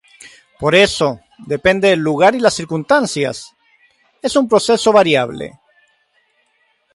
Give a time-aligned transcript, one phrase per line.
[0.61, 1.09] Por eso,
[1.53, 3.53] depende del lugar y de las circunstancias,
[4.23, 5.59] es un proceso variable.